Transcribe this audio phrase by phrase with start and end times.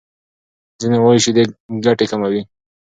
[0.79, 1.43] ځینې وايي شیدې
[1.85, 2.41] ګټې کموي.